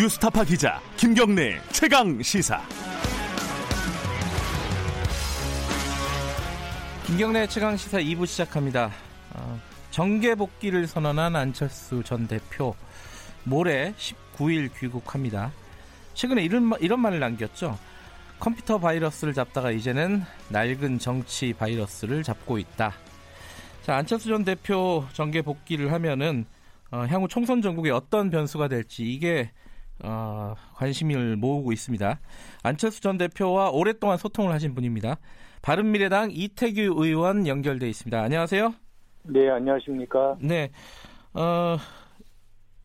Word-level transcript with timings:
뉴스타파 0.00 0.44
기자 0.44 0.80
김경래 0.96 1.60
최강 1.72 2.22
시사. 2.22 2.62
김경래 7.06 7.46
최강 7.46 7.76
시사 7.76 7.98
2부 7.98 8.24
시작합니다. 8.24 8.90
어, 9.34 9.60
정계 9.90 10.36
복귀를 10.36 10.86
선언한 10.86 11.36
안철수 11.36 12.02
전 12.02 12.26
대표 12.26 12.74
모레 13.44 13.92
19일 13.98 14.70
귀국합니다. 14.78 15.52
최근에 16.14 16.44
이런, 16.44 16.72
이런 16.80 16.98
말을 17.00 17.20
남겼죠. 17.20 17.78
컴퓨터 18.38 18.78
바이러스를 18.78 19.34
잡다가 19.34 19.70
이제는 19.70 20.22
낡은 20.48 20.98
정치 20.98 21.52
바이러스를 21.52 22.22
잡고 22.22 22.56
있다. 22.56 22.94
자, 23.82 23.96
안철수 23.96 24.30
전 24.30 24.46
대표 24.46 25.04
정계 25.12 25.42
복귀를 25.42 25.92
하면은 25.92 26.46
어, 26.90 27.04
향후 27.06 27.28
총선 27.28 27.60
전국에 27.60 27.90
어떤 27.90 28.30
변수가 28.30 28.68
될지 28.68 29.04
이게 29.04 29.50
어, 30.02 30.54
관심을 30.74 31.36
모으고 31.36 31.72
있습니다. 31.72 32.20
안철수 32.62 33.00
전 33.00 33.18
대표와 33.18 33.70
오랫동안 33.70 34.16
소통을 34.18 34.52
하신 34.52 34.74
분입니다. 34.74 35.16
바른미래당 35.62 36.30
이태규 36.32 36.94
의원 36.96 37.46
연결돼 37.46 37.88
있습니다. 37.88 38.20
안녕하세요. 38.20 38.74
네, 39.24 39.50
안녕하십니까. 39.50 40.36
네. 40.40 40.70
어, 41.34 41.76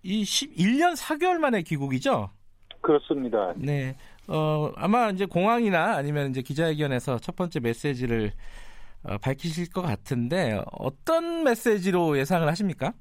이 0.04 0.24
11년 0.24 0.96
4개월 0.96 1.38
만에 1.38 1.62
귀국이죠? 1.62 2.30
그렇습니다. 2.82 3.54
네. 3.56 3.96
어, 4.28 4.72
아마 4.76 5.10
이제 5.10 5.26
공항이나 5.26 5.96
아니면 5.96 6.30
이제 6.30 6.42
기자회견에서 6.42 7.20
첫 7.20 7.36
번째 7.36 7.60
메시지를 7.60 8.32
어, 9.04 9.18
밝히실 9.18 9.70
것 9.70 9.82
같은데 9.82 10.62
어떤 10.72 11.44
메시지로 11.44 12.18
예상을 12.18 12.48
하십니까? 12.48 12.94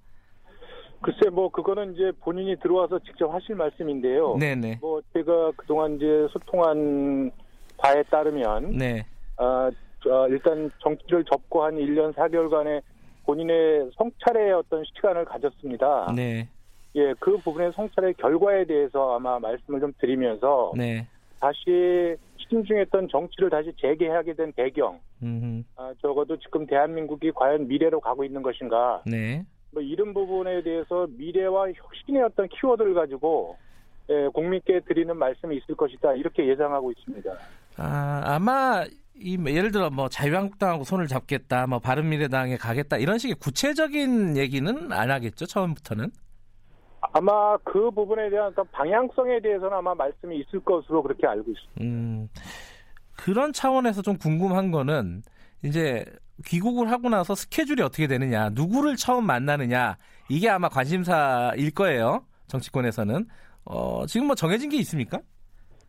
글쎄 1.04 1.28
뭐 1.30 1.50
그거는 1.50 1.92
이제 1.92 2.12
본인이 2.20 2.56
들어와서 2.56 2.98
직접 3.00 3.32
하실 3.32 3.54
말씀인데요. 3.56 4.36
네네. 4.38 4.78
뭐 4.80 5.02
제가 5.12 5.52
그동안 5.56 5.96
이제 5.96 6.26
소통한 6.30 7.30
바에 7.76 8.02
따르면 8.04 8.70
네. 8.72 9.04
아, 9.36 9.70
어, 10.06 10.28
일단 10.28 10.70
정치를 10.82 11.24
접고 11.24 11.62
한 11.62 11.74
1년 11.76 12.14
4개월간의 12.14 12.82
본인의 13.26 13.90
성찰의 13.96 14.52
어떤 14.52 14.82
시간을 14.84 15.26
가졌습니다. 15.26 16.12
네. 16.16 16.48
예, 16.96 17.12
그 17.18 17.36
부분의 17.38 17.72
성찰의 17.74 18.14
결과에 18.14 18.64
대해서 18.64 19.14
아마 19.14 19.38
말씀을 19.38 19.80
좀 19.80 19.92
드리면서 19.98 20.72
네. 20.74 21.06
다시 21.38 22.16
신중했던 22.48 23.08
정치를 23.10 23.50
다시 23.50 23.72
재개하게 23.78 24.34
된 24.34 24.52
배경, 24.52 25.00
음. 25.22 25.64
아, 25.76 25.92
적어도 26.00 26.38
지금 26.38 26.66
대한민국이 26.66 27.32
과연 27.32 27.68
미래로 27.68 28.00
가고 28.00 28.24
있는 28.24 28.42
것인가, 28.42 29.02
네. 29.06 29.44
뭐 29.74 29.82
이런 29.82 30.14
부분에 30.14 30.62
대해서 30.62 31.06
미래와 31.10 31.72
혁신의 31.72 32.22
어떤 32.22 32.48
키워드를 32.48 32.94
가지고 32.94 33.56
예, 34.08 34.28
국민께 34.32 34.80
드리는 34.80 35.16
말씀이 35.16 35.56
있을 35.56 35.74
것이다 35.74 36.14
이렇게 36.14 36.46
예상하고 36.46 36.92
있습니다. 36.92 37.30
아, 37.76 38.22
아마 38.24 38.84
이 39.16 39.38
예를 39.46 39.72
들어 39.72 39.90
뭐 39.90 40.08
자유한국당하고 40.08 40.84
손을 40.84 41.06
잡겠다, 41.06 41.66
뭐 41.66 41.78
바른미래당에 41.78 42.56
가겠다 42.56 42.96
이런 42.98 43.18
식의 43.18 43.36
구체적인 43.36 44.36
얘기는 44.36 44.92
안 44.92 45.10
하겠죠 45.10 45.46
처음부터는. 45.46 46.10
아마 47.12 47.56
그 47.58 47.90
부분에 47.90 48.30
대한 48.30 48.48
어떤 48.48 48.66
방향성에 48.72 49.40
대해서는 49.40 49.76
아마 49.76 49.94
말씀이 49.94 50.38
있을 50.38 50.60
것으로 50.60 51.02
그렇게 51.02 51.26
알고 51.26 51.50
있습니다. 51.50 51.80
음, 51.82 52.28
그런 53.16 53.52
차원에서 53.52 54.02
좀 54.02 54.16
궁금한 54.16 54.70
거는 54.70 55.22
이제 55.62 56.04
귀국을 56.44 56.90
하고 56.90 57.08
나서 57.08 57.34
스케줄이 57.34 57.82
어떻게 57.82 58.06
되느냐, 58.06 58.50
누구를 58.50 58.96
처음 58.96 59.24
만나느냐 59.24 59.96
이게 60.28 60.48
아마 60.48 60.68
관심사일 60.68 61.70
거예요 61.72 62.24
정치권에서는. 62.48 63.26
어, 63.66 64.04
지금 64.06 64.26
뭐 64.26 64.34
정해진 64.34 64.68
게 64.68 64.76
있습니까? 64.78 65.20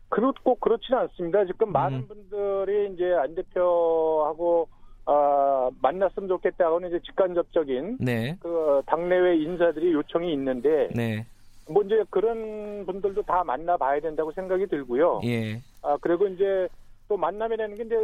그렇 0.08 0.32
꼭 0.42 0.60
그렇지는 0.60 1.00
않습니다. 1.00 1.44
지금 1.44 1.68
음. 1.68 1.72
많은 1.72 2.08
분들이 2.08 2.92
이제 2.94 3.04
안 3.14 3.34
대표하고 3.34 4.68
아, 5.04 5.70
만났으면 5.82 6.28
좋겠다고는 6.28 6.88
이제 6.88 7.00
직간접적인 7.04 7.98
네, 8.00 8.36
그 8.40 8.82
당내외 8.86 9.36
인사들이 9.38 9.92
요청이 9.92 10.32
있는데 10.32 10.88
네, 10.94 11.26
뭐 11.68 11.82
이제 11.84 12.02
그런 12.10 12.84
분들도 12.86 13.22
다 13.22 13.44
만나봐야 13.44 14.00
된다고 14.00 14.32
생각이 14.32 14.66
들고요. 14.66 15.20
예, 15.24 15.60
아 15.82 15.96
그리고 16.00 16.26
이제 16.26 16.68
또 17.08 17.16
만남이라는 17.16 17.76
게 17.76 17.84
이제 17.84 17.94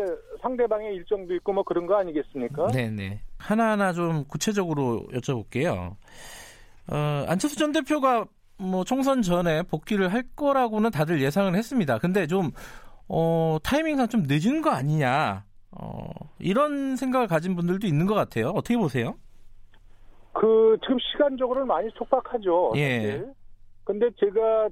상대방의 0.41 0.95
일정도 0.95 1.35
있고 1.35 1.53
뭐 1.53 1.63
그런 1.65 1.87
거 1.87 1.97
아니겠습니까? 1.97 2.69
네, 2.69 2.91
네. 2.91 3.21
하나하나 3.39 3.93
좀 3.93 4.25
구체적으로 4.29 5.07
여쭤볼게요. 5.13 5.97
어, 6.89 7.25
안철수 7.27 7.57
전 7.59 7.73
대표가 7.73 8.25
뭐 8.59 8.85
총선 8.85 9.23
전에 9.23 9.63
복귀를 9.63 10.13
할 10.13 10.25
거라고는 10.37 10.91
다들 10.91 11.21
예상을 11.21 11.55
했습니다. 11.55 11.99
근데 11.99 12.27
좀 12.27 12.51
어, 13.09 13.59
타이밍상 13.63 14.09
좀 14.09 14.25
늦은 14.27 14.63
거 14.63 14.71
아니냐. 14.71 15.45
어, 15.73 16.11
이런 16.39 16.97
생각을 16.97 17.27
가진 17.27 17.57
분들도 17.57 17.87
있는 17.87 18.07
것 18.07 18.15
같아요. 18.15 18.51
어떻게 18.51 18.77
보세요? 18.77 19.15
그 20.33 20.79
지금 20.83 20.97
시간적으로는 20.99 21.67
많이 21.67 21.91
촉박하죠. 21.93 22.73
예. 22.77 22.97
사실. 22.97 23.33
근데 23.85 24.09
제가 24.19 24.69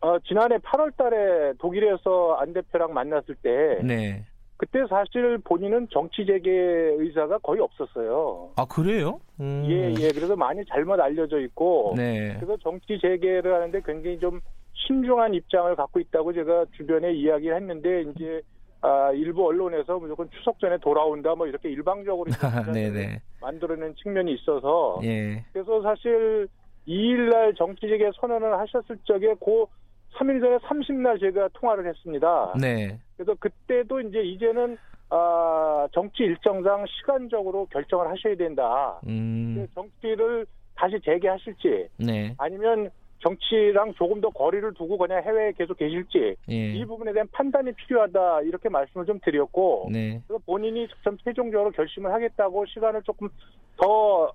어, 0.00 0.18
지난해 0.20 0.56
8월 0.58 0.96
달에 0.96 1.52
독일에서 1.58 2.36
안 2.40 2.52
대표랑 2.52 2.94
만났을 2.94 3.34
때 3.36 3.80
네. 3.82 4.24
그때 4.56 4.80
사실 4.88 5.38
본인은 5.38 5.88
정치 5.90 6.24
재개 6.26 6.50
의사가 6.50 7.38
거의 7.38 7.60
없었어요. 7.60 8.50
아 8.56 8.64
그래요? 8.66 9.20
음. 9.40 9.64
예, 9.66 9.90
예. 9.98 10.08
그래서 10.12 10.36
많이 10.36 10.64
잘못 10.66 11.00
알려져 11.00 11.38
있고 11.40 11.94
네. 11.96 12.34
그래서 12.38 12.56
정치 12.58 12.98
재개를 13.00 13.54
하는데 13.54 13.80
굉장히 13.84 14.18
좀 14.18 14.40
신중한 14.86 15.34
입장을 15.34 15.74
갖고 15.76 16.00
있다고 16.00 16.32
제가 16.32 16.66
주변에 16.76 17.12
이야기를 17.12 17.56
했는데 17.56 18.02
이제 18.02 18.42
아, 18.82 19.12
일부 19.12 19.46
언론에서 19.46 19.98
무조건 19.98 20.30
추석 20.30 20.58
전에 20.58 20.78
돌아온다 20.78 21.34
뭐 21.34 21.46
이렇게 21.46 21.70
일방적으로 21.70 22.30
네네. 22.72 23.20
만들어낸 23.40 23.94
측면이 23.96 24.32
있어서 24.34 25.00
예. 25.04 25.44
그래서 25.52 25.82
사실 25.82 26.48
2일날 26.88 27.56
정치 27.56 27.88
재개 27.88 28.10
선언을 28.20 28.58
하셨을 28.58 28.98
적에 29.04 29.34
그 29.42 29.66
3일 30.14 30.40
전에 30.40 30.56
30날 30.58 31.20
제가 31.20 31.48
통화를 31.54 31.86
했습니다. 31.86 32.54
네. 32.60 32.98
그래서 33.16 33.34
그때도 33.38 34.00
이제 34.00 34.20
이제는 34.20 34.76
아, 35.10 35.88
정치 35.92 36.22
일정상 36.22 36.84
시간적으로 36.86 37.66
결정을 37.66 38.08
하셔야 38.08 38.36
된다. 38.36 39.00
음. 39.06 39.66
정치를 39.74 40.46
다시 40.74 40.98
재개하실지 41.04 41.88
네. 41.98 42.34
아니면 42.38 42.90
정치랑 43.20 43.94
조금 43.94 44.20
더 44.20 44.30
거리를 44.30 44.72
두고 44.74 44.96
그냥 44.96 45.22
해외에 45.22 45.52
계속 45.52 45.76
계실지 45.76 46.36
예. 46.50 46.72
이 46.72 46.84
부분에 46.86 47.12
대한 47.12 47.28
판단이 47.32 47.72
필요하다 47.72 48.42
이렇게 48.42 48.68
말씀을 48.70 49.04
좀 49.04 49.20
드렸고 49.22 49.90
네. 49.92 50.22
그래서 50.26 50.42
본인이 50.46 50.88
좀 51.02 51.18
최종적으로 51.18 51.70
결심을 51.70 52.10
하겠다고 52.12 52.64
시간을 52.66 53.02
조금 53.02 53.28
더 53.76 54.32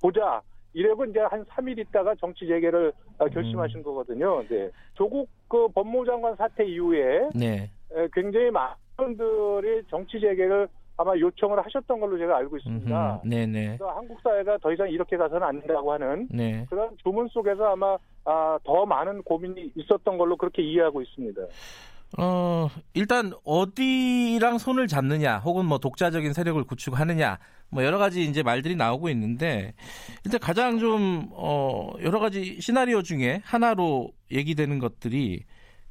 보자. 0.00 0.40
이래고 0.74 1.04
이제 1.06 1.20
한 1.20 1.44
3일 1.44 1.78
있다가 1.78 2.14
정치 2.16 2.46
재개를 2.46 2.92
어, 3.18 3.28
결심하신 3.28 3.78
음. 3.78 3.82
거거든요. 3.82 4.42
네. 4.48 4.70
조국 4.94 5.28
그 5.48 5.68
법무부 5.68 6.06
장관 6.06 6.34
사태 6.36 6.64
이후에 6.64 7.28
네. 7.34 7.70
에, 7.94 8.08
굉장히 8.12 8.50
많은 8.50 8.76
분들이 8.96 9.82
정치 9.90 10.20
재개를 10.20 10.68
아마 10.96 11.16
요청을 11.16 11.64
하셨던 11.64 12.00
걸로 12.00 12.18
제가 12.18 12.36
알고 12.38 12.56
있습니다. 12.58 13.20
음흠. 13.24 13.28
네네. 13.28 13.66
그래서 13.66 13.90
한국 13.90 14.20
사회가 14.20 14.58
더 14.58 14.72
이상 14.72 14.88
이렇게 14.90 15.16
가서는 15.16 15.42
안 15.42 15.60
된다고 15.60 15.92
하는 15.92 16.28
네. 16.30 16.66
그런 16.68 16.90
주문 17.02 17.28
속에서 17.28 17.72
아마 17.72 17.96
아, 18.24 18.58
더 18.62 18.86
많은 18.86 19.22
고민이 19.22 19.72
있었던 19.74 20.16
걸로 20.16 20.36
그렇게 20.36 20.62
이해하고 20.62 21.02
있습니다. 21.02 21.42
어, 22.18 22.68
일단 22.94 23.32
어디랑 23.44 24.58
손을 24.58 24.86
잡느냐, 24.86 25.38
혹은 25.38 25.64
뭐 25.64 25.78
독자적인 25.78 26.32
세력을 26.32 26.62
구축하느냐, 26.64 27.38
뭐 27.70 27.84
여러 27.84 27.98
가지 27.98 28.24
이제 28.24 28.42
말들이 28.42 28.76
나오고 28.76 29.08
있는데, 29.10 29.74
일단 30.24 30.38
가장 30.40 30.78
좀, 30.78 31.30
어, 31.32 31.92
여러 32.02 32.20
가지 32.20 32.60
시나리오 32.60 33.02
중에 33.02 33.40
하나로 33.44 34.12
얘기되는 34.30 34.78
것들이, 34.78 35.44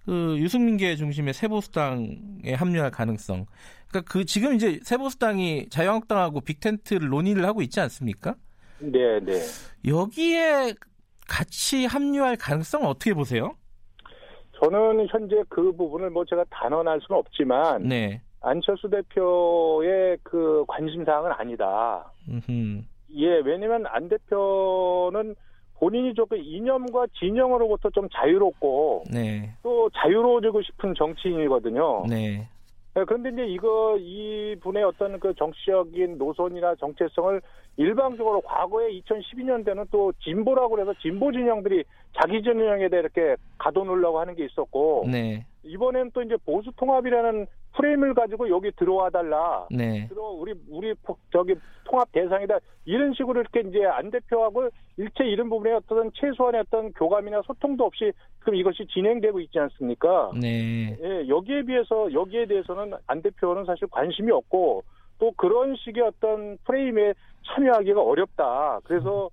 그 0.06 0.38
유승민계 0.40 0.96
중심의 0.96 1.34
세보수당에 1.34 2.54
합류할 2.56 2.92
가능성. 2.92 3.46
그러니까 3.88 4.12
그 4.12 4.26
지금 4.26 4.56
이제 4.56 4.80
세보수당이 4.84 5.70
자유한국당하고 5.70 6.42
빅텐트를 6.42 7.10
논의를 7.10 7.46
하고 7.46 7.62
있지 7.62 7.80
않습니까? 7.80 8.36
네, 8.80 9.20
네. 9.20 9.40
여기에 9.86 10.74
같이 11.28 11.86
합류할 11.86 12.36
가능성은 12.38 12.88
어떻게 12.88 13.14
보세요? 13.14 13.56
저는 14.62 15.08
현재 15.10 15.44
그 15.50 15.72
부분을 15.72 16.12
뭐 16.12 16.24
제가 16.26 16.46
단언할 16.50 17.00
수는 17.02 17.18
없지만 17.18 17.84
네. 17.84 18.22
안철수 18.42 18.90
대표의 18.90 20.18
그 20.24 20.64
관심 20.68 21.04
사항은 21.04 21.32
아니다. 21.32 22.12
음흠. 22.30 22.82
예, 23.16 23.28
왜냐면 23.44 23.86
안 23.88 24.08
대표는 24.08 25.36
본인이 25.80 26.14
조금 26.14 26.38
이념과 26.38 27.08
진영으로부터 27.20 27.90
좀 27.90 28.08
자유롭고 28.14 29.06
네. 29.12 29.52
또 29.64 29.90
자유로워지고 29.96 30.62
싶은 30.62 30.94
정치인이거든요. 30.96 32.06
네. 32.08 32.48
네, 32.94 33.06
그런데 33.06 33.30
이제 33.30 33.46
이거 33.46 33.98
이 33.98 34.56
분의 34.62 34.84
어떤 34.84 35.18
그 35.20 35.34
정치적인 35.36 36.18
노선이나 36.18 36.76
정체성을 36.76 37.42
일방적으로 37.78 38.42
과거에 38.42 38.92
2012년대는 39.00 39.88
또 39.92 40.12
진보라고 40.24 40.80
해서 40.80 40.94
진보 41.02 41.32
진영들이 41.32 41.86
자기 42.20 42.42
진영에 42.44 42.90
대해 42.90 43.02
이렇게 43.02 43.38
가둬놓으려고 43.58 44.20
하는 44.20 44.36
게 44.36 44.46
있었고 44.46 45.06
네. 45.10 45.46
이번엔 45.64 46.12
또 46.14 46.22
이제 46.22 46.36
보수 46.46 46.70
통합이라는 46.76 47.48
프레임을 47.76 48.14
가지고 48.14 48.50
여기 48.50 48.72
들어와 48.72 49.10
달라. 49.10 49.66
네. 49.72 50.08
들어 50.08 50.30
우리 50.30 50.54
우리 50.70 50.94
포- 50.96 51.18
저기 51.32 51.56
통합 51.86 52.12
대상이다 52.12 52.60
이런 52.86 53.14
식으로 53.14 53.42
이렇게 53.42 53.62
이제 53.68 53.86
안 53.86 54.12
대표하고 54.12 54.70
일체 54.98 55.24
이런 55.26 55.50
부분에 55.50 55.74
어떤 55.74 56.12
최소한의 56.14 56.62
어떤 56.62 56.92
교감이나 56.94 57.42
소통도 57.44 57.86
없이 57.86 58.12
지금 58.40 58.56
이것이 58.56 58.86
진행되고 58.88 59.40
있지 59.42 59.60
않습니까? 59.60 60.32
네. 60.40 60.98
예, 61.02 61.28
여기에 61.28 61.64
비해서 61.64 62.12
여기에 62.12 62.48
대해서는 62.48 62.94
안 63.08 63.22
대표는 63.22 63.66
사실 63.66 63.88
관심이 63.90 64.32
없고 64.32 64.84
또 65.20 65.32
그런 65.38 65.76
식의 65.76 66.04
어떤 66.04 66.58
프레임에 66.66 67.14
참여하기가 67.46 68.02
어렵다. 68.02 68.80
그래서 68.84 69.30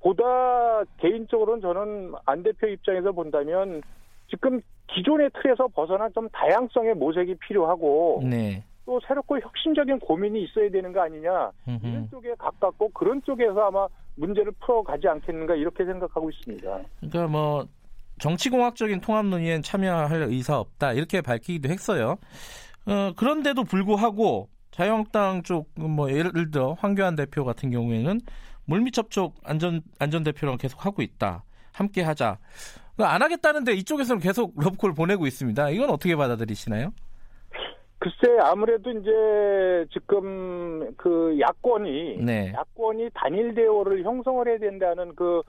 보다 0.00 0.84
개인적으로는 0.98 1.60
저는 1.62 2.12
안 2.26 2.42
대표 2.42 2.66
입장에서 2.68 3.12
본다면 3.12 3.82
지금 4.28 4.60
기존의 4.88 5.30
틀에서 5.40 5.68
벗어난 5.68 6.12
좀 6.12 6.28
다양성의 6.30 6.94
모색이 6.94 7.36
필요하고 7.36 8.22
네. 8.24 8.62
또 8.86 9.00
새롭고 9.06 9.40
혁신적인 9.40 9.98
고민이 9.98 10.44
있어야 10.44 10.70
되는 10.70 10.92
거 10.92 11.00
아니냐 11.00 11.50
음흠. 11.68 11.86
이런 11.86 12.10
쪽에 12.10 12.34
가깝고 12.38 12.90
그런 12.90 13.22
쪽에서 13.22 13.66
아마 13.66 13.86
문제를 14.16 14.52
풀어가지 14.60 15.08
않겠는가 15.08 15.54
이렇게 15.54 15.84
생각하고 15.84 16.30
있습니다. 16.30 16.80
그러니까 17.00 17.26
뭐 17.26 17.66
정치공학적인 18.20 19.00
통합 19.00 19.26
논의엔 19.26 19.62
참여할 19.62 20.22
의사 20.28 20.58
없다 20.58 20.92
이렇게 20.92 21.20
밝히기도 21.20 21.68
했어요. 21.68 22.16
어, 22.86 23.12
그런데도 23.16 23.64
불구하고 23.64 24.48
자유한국당 24.70 25.42
쪽 25.42 25.72
뭐 25.76 26.10
예를 26.10 26.50
들어 26.50 26.76
황교안 26.78 27.16
대표 27.16 27.44
같은 27.44 27.70
경우에는 27.70 28.20
물밑 28.66 28.92
접촉 28.94 29.34
안전 29.44 29.82
안전 29.98 30.22
대표랑 30.24 30.58
계속 30.58 30.84
하고 30.84 31.02
있다. 31.02 31.44
함께 31.74 32.02
하자. 32.02 32.38
그안 32.96 33.20
하겠다는데 33.20 33.72
이쪽에서는 33.74 34.20
계속 34.20 34.54
러브콜 34.56 34.94
보내고 34.94 35.26
있습니다. 35.26 35.70
이건 35.70 35.90
어떻게 35.90 36.16
받아들이시나요? 36.16 36.92
글쎄 37.98 38.38
아무래도 38.42 38.90
이제 38.90 39.86
지금 39.92 40.94
그 40.96 41.36
야권이 41.40 42.18
네. 42.18 42.52
야권이 42.54 43.10
단일 43.14 43.54
대오를 43.54 44.04
형성을 44.04 44.46
해야 44.46 44.58
된다는 44.58 45.14
그 45.14 45.42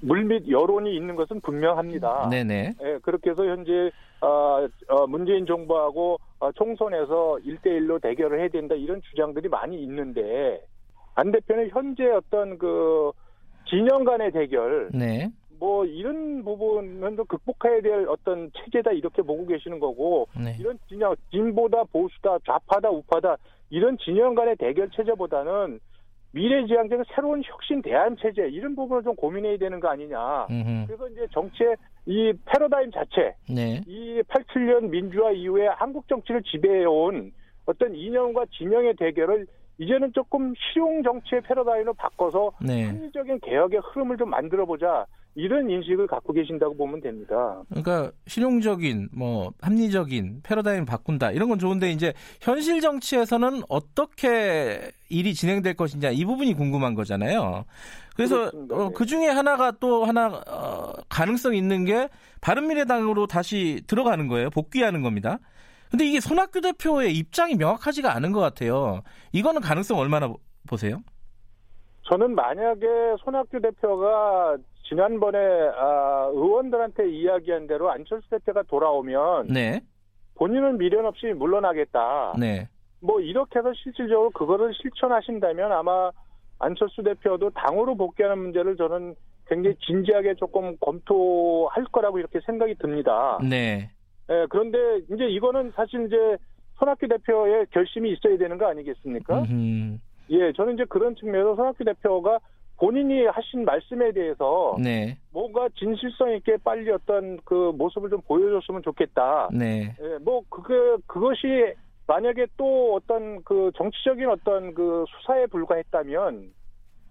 물밑 0.00 0.48
여론이 0.48 0.94
있는 0.96 1.14
것은 1.16 1.40
분명합니다. 1.42 2.28
네네. 2.30 2.74
예, 2.82 2.98
그렇게 3.02 3.30
해서 3.30 3.44
현재 3.44 3.90
어, 4.20 4.66
어, 4.88 5.06
문재인 5.06 5.46
정부하고 5.46 6.18
어, 6.40 6.52
총선에서 6.52 7.38
1대1로 7.44 8.00
대결을 8.02 8.40
해야 8.40 8.48
된다 8.48 8.74
이런 8.74 9.00
주장들이 9.02 9.48
많이 9.48 9.80
있는데 9.82 10.60
안 11.14 11.30
대표는 11.30 11.70
현재 11.70 12.06
어떤 12.10 12.58
그 12.58 13.12
진영 13.68 14.04
간의 14.04 14.32
대결 14.32 14.88
네. 14.92 15.30
뭐 15.58 15.84
이런 15.84 16.44
부분은 16.44 17.16
좀 17.16 17.26
극복해야 17.26 17.80
될 17.80 18.06
어떤 18.08 18.50
체제다 18.52 18.92
이렇게 18.92 19.22
보고 19.22 19.46
계시는 19.46 19.80
거고 19.80 20.28
네. 20.36 20.56
이런 20.58 20.78
진영 20.88 21.14
진보다 21.30 21.84
보수다 21.84 22.38
좌파다 22.46 22.90
우파다 22.90 23.36
이런 23.70 23.98
진영 23.98 24.34
간의 24.34 24.56
대결 24.56 24.90
체제보다는 24.90 25.80
미래지향적인 26.32 27.04
새로운 27.14 27.42
혁신 27.44 27.80
대안 27.82 28.16
체제 28.16 28.48
이런 28.48 28.76
부분을 28.76 29.02
좀 29.02 29.16
고민해야 29.16 29.56
되는 29.56 29.80
거 29.80 29.88
아니냐. 29.88 30.46
음흠. 30.50 30.86
그래서 30.86 31.08
이제 31.08 31.26
정치의 31.32 31.76
이 32.06 32.32
패러다임 32.44 32.90
자체 32.90 33.34
네. 33.48 33.82
이 33.86 34.22
87년 34.28 34.88
민주화 34.90 35.32
이후에 35.32 35.68
한국 35.68 36.06
정치를 36.08 36.42
지배해온 36.42 37.32
어떤 37.66 37.94
이념과 37.94 38.46
진영의 38.52 38.94
대결을 38.96 39.46
이제는 39.78 40.12
조금 40.12 40.52
실용 40.56 41.02
정치의 41.02 41.42
패러다임으로 41.42 41.94
바꿔서 41.94 42.52
네. 42.60 42.86
합리적인 42.86 43.40
개혁의 43.40 43.80
흐름을 43.84 44.16
좀 44.16 44.30
만들어 44.30 44.66
보자 44.66 45.06
이런 45.38 45.70
인식을 45.70 46.08
갖고 46.08 46.32
계신다고 46.32 46.76
보면 46.76 47.00
됩니다. 47.00 47.62
그러니까 47.68 48.10
실용적인 48.26 49.10
뭐 49.12 49.52
합리적인 49.62 50.40
패러다임 50.42 50.84
바꾼다 50.84 51.30
이런 51.30 51.48
건 51.48 51.60
좋은데 51.60 51.92
이제 51.92 52.12
현실 52.40 52.80
정치에서는 52.80 53.62
어떻게 53.68 54.90
일이 55.08 55.34
진행될 55.34 55.74
것이냐 55.74 56.10
이 56.10 56.24
부분이 56.24 56.54
궁금한 56.54 56.94
거잖아요. 56.94 57.64
그래서. 58.16 58.46
어, 58.46 58.50
네. 58.52 58.90
그 58.96 59.06
중에 59.06 59.28
하나가 59.28 59.70
또 59.70 60.04
하나 60.04 60.26
어, 60.48 60.92
가능성 61.08 61.54
있는 61.54 61.84
게 61.84 62.08
바른미래당으로 62.40 63.28
다시 63.28 63.80
들어가는 63.86 64.26
거예요. 64.26 64.50
복귀하는 64.50 65.02
겁니다. 65.02 65.38
근데 65.88 66.04
이게 66.04 66.18
손학규 66.18 66.60
대표의 66.62 67.14
입장이 67.16 67.54
명확하지가 67.54 68.12
않은 68.16 68.32
것 68.32 68.40
같아요. 68.40 69.02
이거는 69.30 69.60
가능성 69.60 69.98
얼마나 69.98 70.26
보- 70.26 70.40
보세요? 70.68 71.00
저는 72.08 72.34
만약에 72.34 72.86
손학규 73.22 73.60
대표가 73.60 74.56
지난번에 74.88 75.38
아, 75.38 76.30
의원들한테 76.32 77.10
이야기한 77.10 77.66
대로 77.66 77.90
안철수 77.90 78.28
대표가 78.30 78.62
돌아오면 78.62 79.48
네, 79.48 79.80
본인은 80.34 80.78
미련 80.78 81.04
없이 81.04 81.26
물러나겠다. 81.26 82.34
네, 82.38 82.68
뭐 83.00 83.20
이렇게 83.20 83.58
해서 83.58 83.72
실질적으로 83.74 84.30
그거를 84.30 84.72
실천하신다면 84.74 85.72
아마 85.72 86.10
안철수 86.58 87.02
대표도 87.02 87.50
당으로 87.50 87.96
복귀하는 87.96 88.38
문제를 88.38 88.76
저는 88.76 89.14
굉장히 89.46 89.76
진지하게 89.86 90.34
조금 90.34 90.76
검토할 90.78 91.84
거라고 91.92 92.18
이렇게 92.18 92.40
생각이 92.44 92.74
듭니다. 92.76 93.38
네, 93.42 93.90
예, 94.30 94.46
그런데 94.48 94.78
이제 95.12 95.26
이거는 95.26 95.72
사실 95.74 96.06
이제 96.06 96.36
손학규 96.78 97.08
대표의 97.08 97.66
결심이 97.70 98.12
있어야 98.12 98.38
되는 98.38 98.56
거 98.56 98.66
아니겠습니까? 98.66 99.40
음흠. 99.40 99.98
예, 100.30 100.52
저는 100.52 100.74
이제 100.74 100.84
그런 100.88 101.14
측면에서 101.16 101.56
손학규 101.56 101.84
대표가 101.84 102.38
본인이 102.78 103.26
하신 103.26 103.64
말씀에 103.64 104.12
대해서 104.12 104.76
네, 104.82 105.18
뭔가 105.32 105.68
진실성 105.76 106.30
있게 106.36 106.56
빨리 106.64 106.90
어떤 106.90 107.38
그 107.44 107.72
모습을 107.76 108.08
좀 108.10 108.20
보여줬으면 108.22 108.82
좋겠다. 108.82 109.48
네, 109.52 109.94
예, 110.00 110.18
뭐 110.22 110.42
그게 110.48 110.74
그것이 111.06 111.74
만약에 112.06 112.46
또 112.56 112.94
어떤 112.94 113.42
그 113.44 113.70
정치적인 113.76 114.28
어떤 114.28 114.72
그 114.74 115.04
수사에 115.08 115.46
불과했다면 115.46 116.52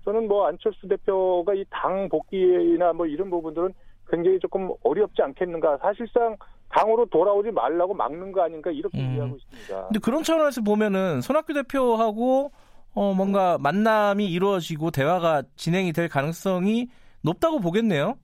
저는 0.05 0.27
뭐 0.27 0.47
안철수 0.47 0.87
대표가 0.87 1.53
이 1.53 1.65
당 1.69 2.07
복귀나 2.09 2.93
뭐 2.93 3.05
이런 3.05 3.29
부분들은 3.29 3.73
굉장히 4.09 4.39
조금 4.39 4.71
어렵지 4.83 5.21
않겠는가. 5.21 5.77
사실상 5.79 6.37
당으로 6.69 7.05
돌아오지 7.07 7.51
말라고 7.51 7.93
막는 7.93 8.31
거 8.31 8.41
아닌가 8.41 8.71
이렇게 8.71 8.97
음. 8.99 9.11
이해하고 9.13 9.35
있습니다. 9.35 9.87
근데 9.87 9.99
그런 9.99 10.23
차원에서 10.23 10.61
보면은 10.61 11.19
손학규 11.21 11.53
대표하고 11.53 12.51
어 12.97 13.13
뭔가 13.13 13.59
만남이 13.59 14.25
이루어지고 14.25 14.89
대화가 14.89 15.43
진행이 15.55 15.93
될 15.93 16.09
가능성이 16.09 16.87
높다고 17.21 17.59
보겠네요. 17.59 18.15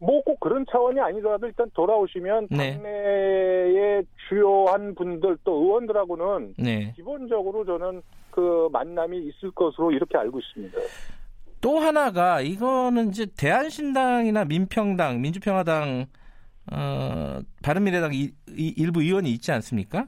뭐 0.00 0.20
꼭 0.22 0.40
그런 0.40 0.64
차원이 0.68 0.98
아니더라도 0.98 1.46
일단 1.46 1.70
돌아오시면 1.74 2.48
네. 2.50 2.72
당내의 2.74 4.02
주요한 4.28 4.96
분들 4.96 5.38
또 5.44 5.62
의원들하고는 5.62 6.54
네. 6.58 6.92
기본적으로 6.96 7.64
저는 7.64 8.02
그 8.32 8.68
만남이 8.72 9.16
있을 9.28 9.52
것으로 9.52 9.92
이렇게 9.92 10.18
알고 10.18 10.40
있습니다. 10.40 10.76
또 11.60 11.78
하나가 11.78 12.40
이거는 12.40 13.10
이제 13.10 13.26
대한신당이나 13.38 14.44
민평당, 14.44 15.20
민주평화당, 15.20 16.06
어, 16.72 17.38
바른미래당 17.62 18.12
이, 18.12 18.32
이- 18.50 18.74
일부 18.76 19.02
의원이 19.02 19.30
있지 19.30 19.52
않습니까? 19.52 20.06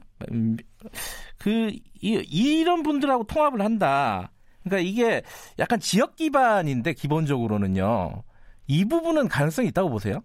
음, 1.37 1.69
그 1.69 1.71
이, 2.01 2.23
이런 2.31 2.83
분들하고 2.83 3.23
통합을 3.25 3.61
한다. 3.61 4.31
그러니까 4.63 4.87
이게 4.89 5.21
약간 5.59 5.79
지역 5.79 6.15
기반인데 6.15 6.93
기본적으로는요. 6.93 8.23
이 8.67 8.85
부분은 8.85 9.27
가능성이 9.29 9.69
있다고 9.69 9.89
보세요? 9.89 10.19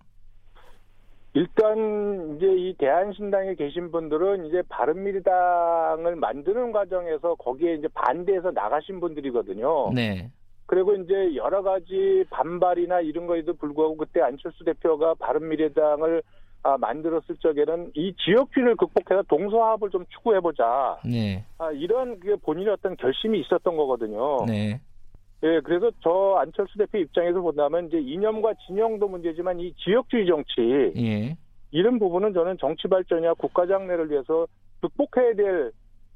일단 1.34 2.36
이제 2.36 2.46
이 2.46 2.74
대한신당에 2.76 3.54
계신 3.54 3.90
분들은 3.90 4.46
이제 4.46 4.62
바른미래당을 4.68 6.16
만드는 6.16 6.72
과정에서 6.72 7.36
거기에 7.36 7.74
이제 7.74 7.88
반대해서 7.94 8.50
나가신 8.50 9.00
분들이거든요. 9.00 9.92
네. 9.94 10.30
그리고 10.66 10.94
이제 10.94 11.34
여러 11.36 11.62
가지 11.62 12.24
반발이나 12.30 13.00
이런 13.00 13.26
거에도 13.26 13.54
불구하고 13.54 13.96
그때 13.96 14.20
안철수 14.20 14.64
대표가 14.64 15.14
바른미래당을 15.14 16.22
아, 16.62 16.76
만들었을 16.78 17.36
적에는 17.40 17.92
이 17.94 18.14
지역주의를 18.24 18.76
극복해서 18.76 19.22
동서합을 19.28 19.90
좀 19.90 20.04
추구해보자. 20.10 21.00
네. 21.04 21.44
아, 21.58 21.70
이런 21.72 22.20
그 22.20 22.36
본인의 22.36 22.72
어떤 22.74 22.96
결심이 22.96 23.40
있었던 23.40 23.76
거거든요. 23.76 24.44
네. 24.46 24.80
예, 25.44 25.60
그래서 25.64 25.90
저 26.00 26.36
안철수 26.38 26.78
대표 26.78 26.98
입장에서 26.98 27.40
본다면 27.40 27.88
이제 27.88 27.98
이념과 27.98 28.54
진영도 28.66 29.08
문제지만 29.08 29.58
이 29.58 29.74
지역주의 29.74 30.24
정치 30.26 30.92
예. 30.96 31.36
이런 31.72 31.98
부분은 31.98 32.32
저는 32.32 32.58
정치 32.60 32.86
발전이나 32.86 33.34
국가 33.34 33.66
장래를 33.66 34.10
위해서 34.10 34.46
극복해야 34.80 35.34
될 35.34 35.72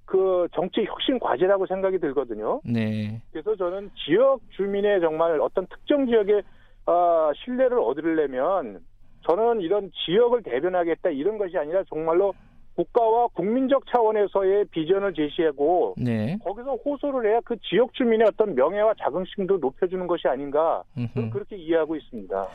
그 0.07 0.47
정치 0.55 0.85
혁신 0.85 1.19
과제라고 1.19 1.67
생각이 1.67 1.99
들거든요. 1.99 2.61
네. 2.65 3.21
그래서 3.33 3.55
저는 3.57 3.91
지역 4.07 4.41
주민의 4.57 5.01
정말 5.01 5.41
어떤 5.41 5.67
특정 5.67 6.07
지역의 6.07 6.43
어, 6.87 7.33
신뢰를 7.45 7.81
얻으려면 7.81 8.81
저는 9.27 9.61
이런 9.61 9.91
지역을 10.05 10.43
대변하겠다 10.43 11.11
이런 11.11 11.39
것이 11.39 11.57
아니라 11.57 11.83
정말로 11.89 12.35
국가와 12.75 13.29
국민적 13.29 13.85
차원에서의 13.91 14.67
비전을 14.67 15.15
제시하고 15.15 15.95
네. 15.97 16.37
거기서 16.45 16.75
호소를 16.77 17.31
해야 17.31 17.41
그 17.41 17.57
지역 17.69 17.93
주민의 17.95 18.27
어떤 18.29 18.55
명예와 18.55 18.95
자긍심도 19.03 19.57
높여주는 19.59 20.07
것이 20.07 20.29
아닌가 20.29 20.83
저는. 20.99 21.31
그렇게 21.31 21.57
이해하고 21.57 21.97
있습니다. 21.97 22.49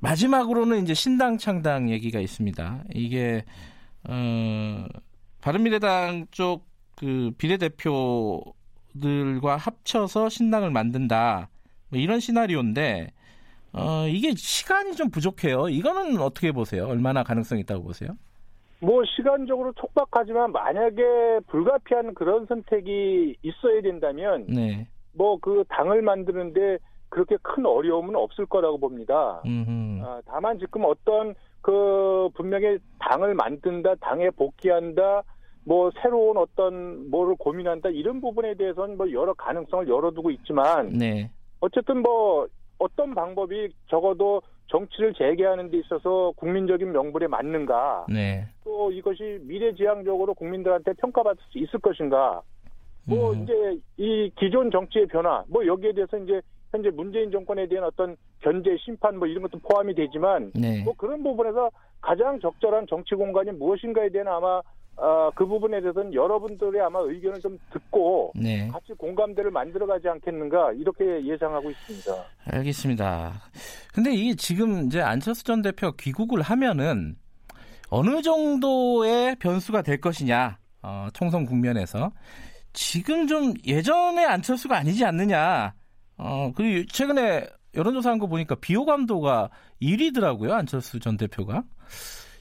마지막으로는 0.00 0.82
이제 0.82 0.94
신당 0.94 1.38
창당 1.38 1.90
얘기가 1.90 2.18
있습니다. 2.18 2.84
이게 2.92 3.44
어, 4.08 4.86
바른미래당 5.40 6.26
쪽 6.32 6.72
그 7.02 7.32
비례대표들과 7.36 8.46
합쳐서 9.56 10.28
신당을 10.28 10.70
만든다. 10.70 11.48
뭐 11.88 11.98
이런 11.98 12.20
시나리오인데 12.20 13.08
어, 13.74 14.06
이게 14.06 14.34
시간이 14.34 14.94
좀 14.94 15.10
부족해요. 15.10 15.68
이거는 15.68 16.20
어떻게 16.20 16.52
보세요? 16.52 16.86
얼마나 16.86 17.22
가능성이 17.22 17.62
있다고 17.62 17.84
보세요? 17.84 18.10
뭐 18.80 19.02
시간적으로 19.04 19.72
촉박하지만 19.74 20.52
만약에 20.52 21.40
불가피한 21.46 22.14
그런 22.14 22.46
선택이 22.46 23.36
있어야 23.42 23.80
된다면 23.80 24.44
네. 24.48 24.88
뭐그 25.12 25.64
당을 25.68 26.02
만드는데 26.02 26.78
그렇게 27.08 27.36
큰 27.42 27.64
어려움은 27.64 28.16
없을 28.16 28.46
거라고 28.46 28.78
봅니다. 28.78 29.40
음. 29.46 30.00
아, 30.02 30.20
다만 30.26 30.58
지금 30.58 30.84
어떤 30.84 31.34
그 31.60 32.28
분명히 32.34 32.78
당을 32.98 33.34
만든다, 33.34 33.94
당에 33.96 34.30
복귀한다, 34.30 35.22
뭐 35.64 35.90
새로운 36.02 36.36
어떤 36.36 37.08
뭐를 37.10 37.36
고민한다 37.36 37.90
이런 37.90 38.20
부분에 38.20 38.54
대해서는 38.54 38.96
뭐 38.96 39.10
여러 39.12 39.32
가능성을 39.34 39.88
열어두고 39.88 40.30
있지만 40.32 40.90
네. 40.92 41.30
어쨌든 41.60 42.02
뭐 42.02 42.48
어떤 42.82 43.14
방법이 43.14 43.72
적어도 43.88 44.42
정치를 44.66 45.14
재개하는 45.14 45.70
데 45.70 45.78
있어서 45.78 46.32
국민적인 46.36 46.92
명분에 46.92 47.28
맞는가 47.28 48.06
네. 48.08 48.46
또 48.64 48.90
이것이 48.90 49.38
미래지향적으로 49.42 50.34
국민들한테 50.34 50.94
평가받을 50.94 51.40
수 51.50 51.58
있을 51.58 51.78
것인가 51.78 52.42
뭐 53.06 53.32
음. 53.32 53.42
이제 53.42 53.78
이 53.98 54.30
기존 54.38 54.70
정치의 54.70 55.06
변화 55.06 55.44
뭐 55.48 55.64
여기에 55.66 55.92
대해서 55.92 56.16
이제 56.18 56.40
현재 56.70 56.90
문재인 56.90 57.30
정권에 57.30 57.66
대한 57.66 57.84
어떤 57.84 58.16
견제 58.40 58.76
심판 58.78 59.18
뭐 59.18 59.28
이런 59.28 59.42
것도 59.42 59.58
포함이 59.58 59.94
되지만 59.94 60.50
네. 60.54 60.82
뭐 60.82 60.94
그런 60.96 61.22
부분에서 61.22 61.70
가장 62.00 62.40
적절한 62.40 62.86
정치 62.88 63.14
공간이 63.14 63.52
무엇인가에 63.52 64.08
대한 64.08 64.28
아마 64.28 64.60
아, 64.96 65.30
그 65.34 65.46
부분에 65.46 65.80
대해서는 65.80 66.14
여러분들의 66.14 66.80
아마 66.80 67.00
의견을 67.00 67.40
좀 67.40 67.58
듣고 67.72 68.32
네. 68.34 68.68
같이 68.68 68.92
공감대를 68.92 69.50
만들어가지 69.50 70.08
않겠는가 70.08 70.72
이렇게 70.72 71.24
예상하고 71.26 71.70
있습니다. 71.70 72.24
알겠습니다. 72.44 73.32
근데 73.94 74.12
이게 74.12 74.34
지금 74.34 74.86
이제 74.86 75.00
안철수 75.00 75.44
전 75.44 75.62
대표 75.62 75.92
귀국을 75.92 76.42
하면은 76.42 77.16
어느 77.88 78.22
정도의 78.22 79.36
변수가 79.36 79.82
될 79.82 80.00
것이냐, 80.00 80.58
어, 80.82 81.08
총선 81.12 81.46
국면에서 81.46 82.10
지금 82.72 83.26
좀 83.26 83.54
예전의 83.66 84.24
안철수가 84.24 84.76
아니지 84.76 85.04
않느냐. 85.04 85.74
어, 86.16 86.52
그리고 86.54 86.86
최근에 86.90 87.46
여론조사한 87.74 88.18
거 88.18 88.26
보니까 88.26 88.54
비호감도가 88.56 89.50
1위더라고요, 89.80 90.52
안철수 90.52 91.00
전 91.00 91.16
대표가. 91.16 91.64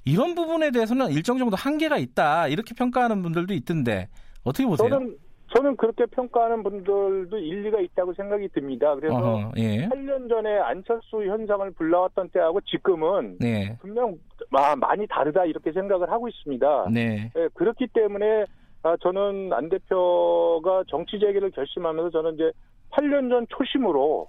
이런 0.06 0.36
부분에 0.36 0.72
대해서는 0.72 1.10
일정 1.12 1.38
정도 1.38 1.56
한계가 1.56 1.98
있다, 1.98 2.48
이렇게 2.48 2.74
평가하는 2.74 3.22
분들도 3.22 3.54
있던데, 3.54 4.10
어떻게 4.44 4.66
보세요? 4.66 4.90
저는 4.90 5.18
저는 5.54 5.76
그렇게 5.76 6.06
평가하는 6.06 6.64
분들도 6.64 7.38
일리가 7.38 7.82
있다고 7.82 8.14
생각이 8.14 8.48
듭니다. 8.54 8.96
그래서 8.96 9.16
어허, 9.18 9.52
예. 9.58 9.90
8년 9.90 10.30
전에 10.30 10.58
안철수 10.60 11.24
현상을 11.26 11.70
불러왔던 11.72 12.30
때하고 12.30 12.62
지금은 12.62 13.36
네. 13.38 13.76
분명 13.82 14.16
마- 14.50 14.78
많이 14.78 15.06
다르다 15.08 15.44
이렇게 15.44 15.74
생각을 15.74 16.10
하고 16.10 16.30
있습니다. 16.30 16.88
네. 16.94 17.32
예, 17.36 17.50
그렇기 17.54 17.88
때문에 17.94 18.46
아, 18.84 18.96
저는 19.02 19.52
안 19.52 19.68
대표가 19.68 20.84
정치 20.88 21.20
재개를 21.20 21.52
결심하면서 21.52 22.12
저는 22.12 22.36
이제 22.36 22.52
8년 22.92 23.30
전 23.30 23.46
초심으로 23.50 24.28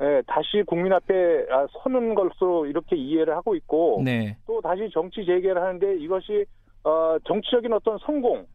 예, 0.00 0.22
다시 0.26 0.62
국민 0.66 0.92
앞에 0.92 1.46
아, 1.50 1.66
서는 1.82 2.14
것으로 2.14 2.66
이렇게 2.66 2.96
이해를 2.96 3.34
하고 3.36 3.56
있고 3.56 4.02
네. 4.04 4.36
또 4.46 4.60
다시 4.60 4.88
정치 4.92 5.24
재개를 5.24 5.60
하는데 5.60 5.96
이것이 5.96 6.44
어, 6.84 7.16
정치적인 7.24 7.72
어떤 7.72 7.98
성공 7.98 8.46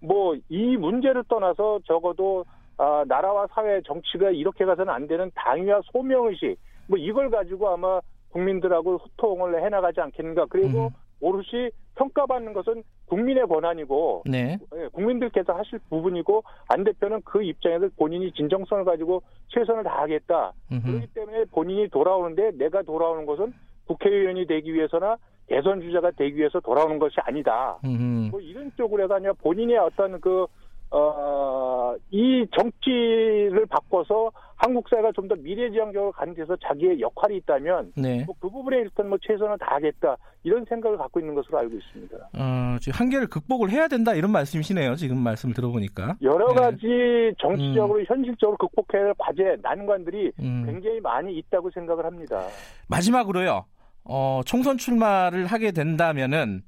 뭐 0.00 0.36
이 0.48 0.76
문제를 0.76 1.24
떠나서 1.28 1.80
적어도 1.84 2.44
아, 2.76 3.04
나라와 3.06 3.46
사회 3.52 3.80
정치가 3.82 4.30
이렇게 4.30 4.64
가서는 4.64 4.92
안 4.92 5.06
되는 5.06 5.30
당위와 5.34 5.80
소명의식 5.92 6.58
뭐 6.88 6.98
이걸 6.98 7.30
가지고 7.30 7.68
아마 7.70 8.00
국민들하고 8.30 8.98
소통을 8.98 9.64
해나가지 9.64 10.00
않겠는가 10.00 10.46
그리고 10.48 10.86
음. 10.86 10.90
오롯이 11.20 11.70
평가받는 11.96 12.52
것은 12.52 12.82
국민의 13.06 13.46
권한이고 13.46 14.24
네. 14.26 14.58
예, 14.76 14.88
국민들께서 14.88 15.52
하실 15.52 15.78
부분이고 15.90 16.42
안 16.68 16.84
대표는 16.84 17.22
그 17.24 17.42
입장에서 17.42 17.88
본인이 17.96 18.32
진정성을 18.32 18.84
가지고 18.84 19.22
최선을 19.48 19.84
다하겠다. 19.84 20.52
음흠. 20.72 20.86
그렇기 20.86 21.06
때문에 21.14 21.44
본인이 21.46 21.88
돌아오는데 21.88 22.52
내가 22.52 22.82
돌아오는 22.82 23.26
것은 23.26 23.52
국회의원이 23.86 24.46
되기 24.46 24.72
위해서나 24.72 25.16
대선 25.46 25.80
주자가 25.80 26.10
되기 26.12 26.38
위해서 26.38 26.58
돌아오는 26.60 26.98
것이 26.98 27.16
아니다. 27.20 27.78
음흠. 27.84 28.30
뭐 28.30 28.40
이런 28.40 28.72
쪽으로 28.76 29.04
해서 29.04 29.14
아니라 29.14 29.32
본인의 29.34 29.76
어떤 29.76 30.20
그, 30.20 30.46
어, 30.90 31.94
이 32.10 32.46
정치를 32.56 33.66
바꿔서 33.66 34.30
한국 34.64 34.88
사회가 34.88 35.12
좀 35.12 35.24
더 35.28 35.34
미래지향적으로 35.36 36.12
가는 36.12 36.34
데서 36.34 36.54
자기의 36.56 37.00
역할이 37.00 37.36
있다면 37.38 37.92
네. 37.96 38.24
뭐그 38.24 38.50
부분에 38.50 38.76
일단 38.78 39.08
뭐 39.08 39.16
최선을 39.22 39.56
다하겠다 39.58 40.16
이런 40.42 40.64
생각을 40.68 40.98
갖고 40.98 41.18
있는 41.18 41.34
것으로 41.34 41.58
알고 41.58 41.74
있습니다. 41.76 42.16
어, 42.34 42.76
지금 42.80 42.98
한계를 42.98 43.26
극복을 43.28 43.70
해야 43.70 43.88
된다 43.88 44.14
이런 44.14 44.30
말씀이시네요. 44.32 44.96
지금 44.96 45.18
말씀을 45.18 45.54
들어보니까. 45.54 46.16
여러 46.22 46.48
네. 46.48 46.54
가지 46.54 47.34
정치적으로 47.40 48.04
현실적으로 48.04 48.56
극복해야 48.58 49.06
할 49.06 49.14
과제 49.18 49.56
난관들이 49.62 50.32
음. 50.40 50.64
굉장히 50.66 51.00
많이 51.00 51.36
있다고 51.38 51.70
생각을 51.70 52.04
합니다. 52.04 52.46
마지막으로요. 52.88 53.64
어, 54.04 54.40
총선 54.44 54.76
출마를 54.76 55.46
하게 55.46 55.72
된다면은 55.72 56.62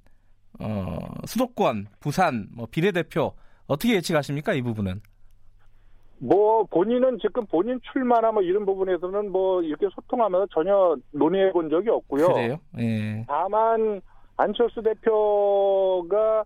어, 0.60 0.98
수도권, 1.26 1.88
부산, 2.00 2.48
뭐 2.54 2.66
비례대표 2.70 3.32
어떻게 3.66 3.94
예측하십니까 3.96 4.54
이 4.54 4.62
부분은? 4.62 5.00
뭐 6.18 6.64
본인은 6.64 7.18
지금 7.18 7.46
본인 7.46 7.80
출마나 7.92 8.32
뭐 8.32 8.42
이런 8.42 8.64
부분에서는 8.64 9.30
뭐 9.30 9.62
이렇게 9.62 9.88
소통하면서 9.94 10.46
전혀 10.52 10.96
논의해 11.12 11.52
본 11.52 11.68
적이 11.68 11.90
없고요. 11.90 12.26
그래요? 12.28 12.56
예. 12.78 13.24
다만 13.28 14.00
안철수 14.36 14.82
대표가 14.82 16.44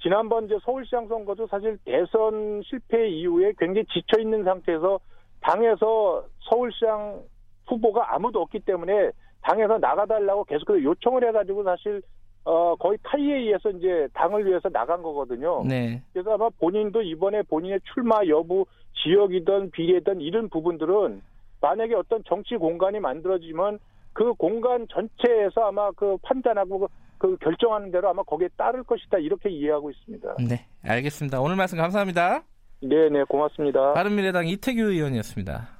지난번 0.00 0.44
이제 0.44 0.56
서울시장 0.62 1.08
선거도 1.08 1.46
사실 1.48 1.78
대선 1.84 2.62
실패 2.64 3.08
이후에 3.08 3.52
굉장히 3.58 3.84
지쳐 3.86 4.20
있는 4.20 4.44
상태에서 4.44 5.00
당에서 5.40 6.24
서울시장 6.48 7.22
후보가 7.66 8.14
아무도 8.14 8.40
없기 8.42 8.60
때문에 8.60 9.10
당에서 9.42 9.78
나가달라고 9.78 10.44
계속해서 10.44 10.82
요청을 10.82 11.26
해가지고 11.28 11.64
사실 11.64 12.02
어 12.50 12.74
거의 12.76 12.96
타이에 13.02 13.36
의해서 13.36 13.68
이제 13.70 14.08
당을 14.14 14.46
위해서 14.46 14.70
나간 14.70 15.02
거거든요. 15.02 15.62
네. 15.66 16.02
그래서 16.14 16.32
아마 16.32 16.48
본인도 16.58 17.02
이번에 17.02 17.42
본인의 17.42 17.80
출마 17.92 18.24
여부, 18.26 18.64
지역이든 19.04 19.70
비례든 19.72 20.22
이런 20.22 20.48
부분들은 20.48 21.20
만약에 21.60 21.94
어떤 21.94 22.22
정치 22.24 22.56
공간이 22.56 23.00
만들어지면 23.00 23.78
그 24.14 24.32
공간 24.34 24.86
전체에서 24.90 25.60
아마 25.68 25.90
그 25.92 26.16
판단하고 26.22 26.78
그- 26.80 26.88
그 27.18 27.36
결정하는 27.38 27.90
대로 27.90 28.08
아마 28.08 28.22
거기에 28.22 28.48
따를 28.56 28.82
것이다 28.82 29.18
이렇게 29.18 29.50
이해하고 29.50 29.90
있습니다. 29.90 30.36
네. 30.48 30.64
알겠습니다. 30.84 31.40
오늘 31.42 31.56
말씀 31.56 31.76
감사합니다. 31.76 32.44
네, 32.80 33.08
네, 33.10 33.24
고맙습니다. 33.24 33.92
바른미래당 33.92 34.46
이태규 34.46 34.80
의원이었습니다. 34.80 35.77